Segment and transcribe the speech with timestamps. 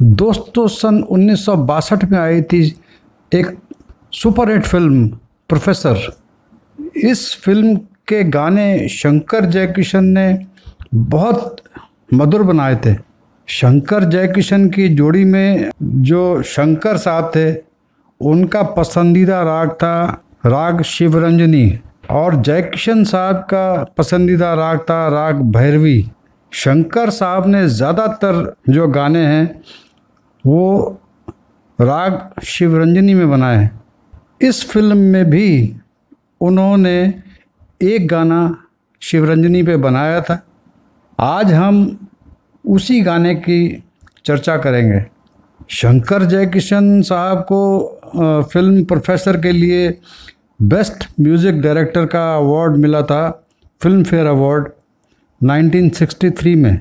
[0.00, 2.60] दोस्तों सन उन्नीस सौ बासठ में आई थी
[3.32, 3.46] एक
[4.12, 5.06] सुपर हिट फ़िल्म,
[5.50, 6.00] प्रोफेसर।
[7.00, 7.74] इस फ़िल्म
[8.08, 10.26] के गाने शंकर जयकिशन ने
[10.94, 11.62] बहुत
[12.14, 12.94] मधुर बनाए थे।
[13.48, 17.52] शंकर जयकिशन की जोड़ी में जो शंकर साहब थे,
[18.20, 21.78] उनका पसंदीदा राग था राग शिवरंजनी
[22.10, 25.98] और जयकिशन साहब का पसंदीदा राग था राग भैरवी।
[26.52, 29.62] शंकर साहब ने ज़्यादातर जो गाने हैं
[30.46, 31.00] वो
[31.78, 33.70] राग शिवरंजनी में बनाए हैं।
[34.42, 35.76] इस फ़िल्म में भी
[36.40, 36.98] उन्होंने
[37.82, 38.38] एक गाना
[39.02, 40.40] शिवरंजनी पे बनाया था।
[41.18, 42.08] आज हम
[42.64, 43.82] उसी गाने की
[44.26, 45.04] चर्चा करेंगे।
[45.68, 49.88] शंकर जयकिशन साहब को फ़िल्म प्रोफेसर के लिए
[50.60, 53.30] बेस्ट म्यूज़िक डायरेक्टर का अवार्ड मिला था,
[53.80, 54.68] फ़िल्म फेयर अवार्ड
[55.40, 56.78] 1963 में।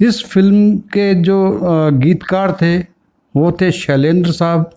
[0.00, 1.58] इस फ़िल्म के जो
[1.92, 2.89] गीतकार थे
[3.34, 4.70] वो थे शैलेंद्र साहब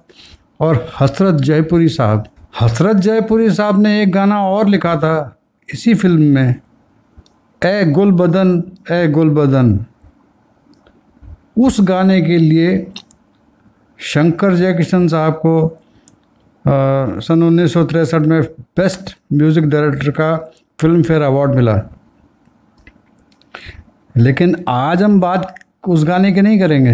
[0.62, 2.24] और हसरत जयपुरी साहब।
[2.62, 5.16] हसरत जयपुरी साहब ने एक गाना और लिखा था
[5.70, 6.56] इसी फ़िल्म में
[7.62, 9.80] ए गुल बदन ए गुल बदन।
[11.58, 12.86] उस गाने के लिए
[14.00, 15.56] शंकर जयकिशन साहब को
[16.66, 17.78] आ, सन उन्नीस
[18.16, 18.42] में
[18.78, 20.36] बेस्ट म्यूज़िक डायरेक्टर का
[20.80, 21.76] फ़िल्म फेयर अवार्ड मिला।
[24.16, 25.54] लेकिन आज हम बात
[25.88, 26.94] उस गाने की नहीं करेंगे।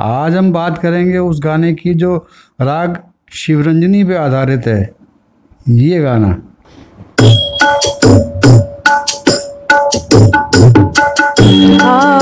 [0.00, 2.16] आज हम बात करेंगे उस गाने की जो
[2.60, 2.96] राग
[3.32, 4.94] शिवरंजनी पे आधारित है।
[5.68, 6.28] ये गाना।
[11.84, 12.21] आवाज़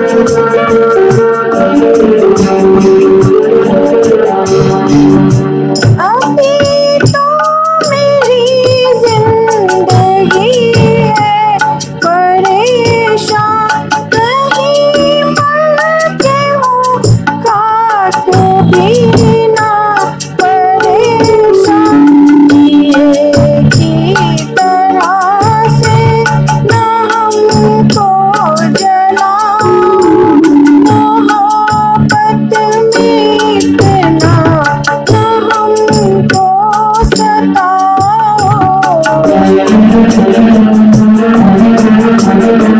[37.57, 39.01] Oh.
[39.07, 39.21] oh,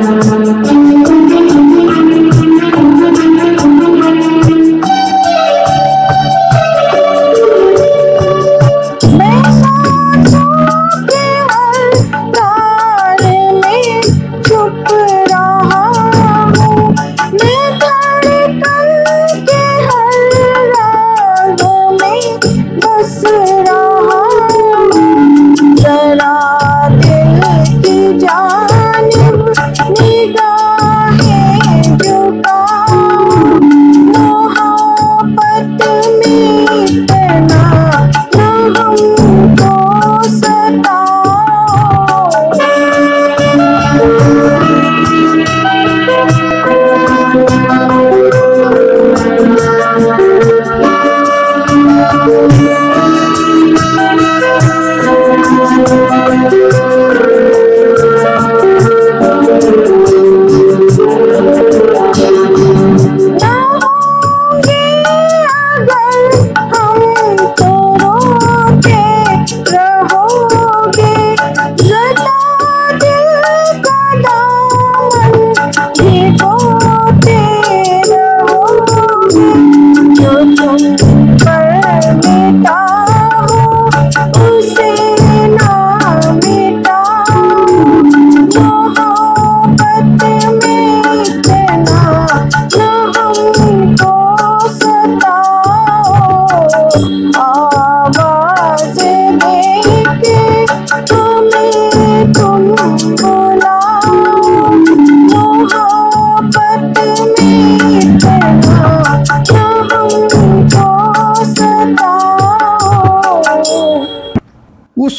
[0.03, 0.10] oh.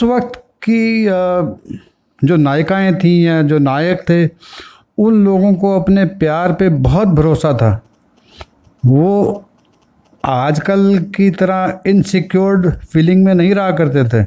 [0.03, 0.39] उस वक्त
[0.69, 1.05] की
[2.23, 4.27] जो नायिकाएँ थीं या जो नायक थे,
[4.99, 7.71] उन लोगों को अपने प्यार पे बहुत भरोसा था।
[8.83, 9.45] वो
[10.25, 14.25] आजकल की तरह इनसिक्योर्ड फीलिंग में नहीं रहा करते थे।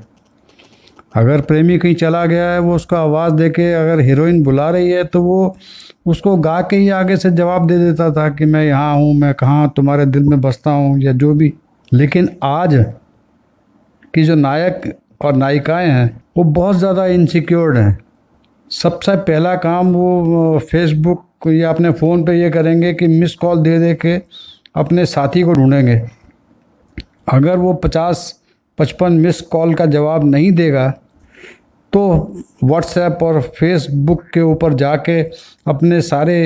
[1.15, 4.89] अगर प्रेमी कहीं चला गया है, वो उसका आवाज़ दे के अगर हीरोइन बुला रही
[4.89, 5.55] है तो वो
[6.05, 9.33] उसको गा के ही आगे से जवाब दे देता था कि मैं यहाँ हूँ, मैं
[9.33, 11.53] कहाँ तुम्हारे दिल में बसता हूँ या जो भी।
[11.91, 12.83] लेकिन आज
[14.13, 14.81] की जो नायक
[15.21, 17.97] और नायिकाएँ हैं, वो बहुत ज़्यादा इनसिक्योर्ड हैं।
[18.71, 23.77] सबसे पहला काम वो फेसबुक या अपने फ़ोन पे ये करेंगे कि मिस कॉल दे
[23.79, 24.15] दे के
[24.75, 26.01] अपने साथी को ढूंढेंगे।
[27.29, 28.33] अगर वो पचास,
[28.77, 30.89] पचपन मिस कॉल का जवाब नहीं देगा
[31.93, 32.01] तो
[32.63, 35.21] व्हाट्सएप और फेसबुक के ऊपर जाके
[35.67, 36.37] अपने सारे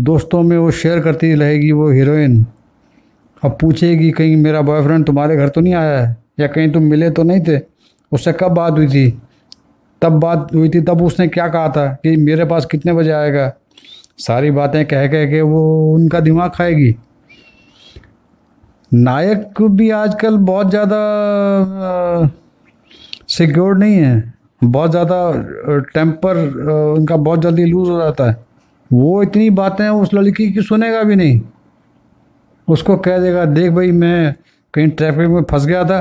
[0.00, 2.44] दोस्तों में वो शेयर करती रहेगी वो हीरोइन
[3.42, 6.16] अब पूछेगी कहीं, मेरा बॉयफ्रेंड तुम्हारे घर तो नहीं आया है?
[6.40, 7.58] या कहीं तुम मिले तो नहीं थे?
[8.14, 9.10] उससे कब बात हुई थी?
[10.02, 13.52] तब बात हुई थी, तब उसने क्या कहा था कि मेरे पास कितने बजे आएगा?
[14.18, 16.94] सारी बातें कह कह के वो उनका दिमाग खाएगी।
[18.92, 22.30] नायक भी आजकल बहुत ज़्यादा
[23.28, 24.32] सिक्योर नहीं है।
[24.62, 26.36] बहुत ज़्यादा टेम्पर
[26.96, 28.36] उनका बहुत जल्दी लूज हो जाता है।
[28.90, 31.40] वो इतनी बातें उस लड़की की सुनेगा भी नहीं।
[32.68, 34.34] उसको कह देगा, देख भाई, मैं
[34.74, 36.00] कहीं ट्रैफ़िक में फंस गया था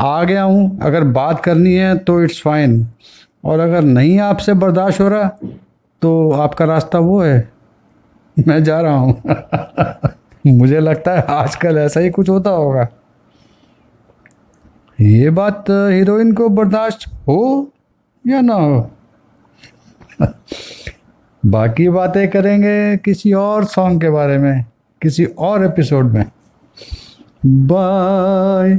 [0.00, 2.86] आ गया हूँ, अगर बात करनी है तो इट्स फाइन
[3.44, 5.28] और अगर नहीं आपसे बर्दाश्त हो रहा
[6.02, 7.52] तो आपका रास्ता वो है।
[8.48, 9.22] मैं जा रहा हूँ।
[10.46, 12.86] मुझे लगता है आजकल ऐसा ही कुछ होता होगा।
[15.00, 17.70] ये बात हीरोइन को बर्दाश्त हो
[18.26, 18.90] या ना हो?
[21.46, 24.64] बाकी बातें करेंगे किसी और सॉन्ग के बारे में,
[25.02, 26.24] किसी और एपिसोड में।
[27.46, 28.74] बाय